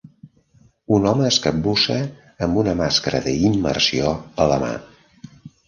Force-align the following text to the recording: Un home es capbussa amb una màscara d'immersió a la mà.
Un 0.95 1.03
home 1.09 1.27
es 1.31 1.37
capbussa 1.43 1.99
amb 2.47 2.63
una 2.63 2.75
màscara 2.81 3.21
d'immersió 3.29 4.17
a 4.47 4.51
la 4.57 4.61
mà. 4.67 4.75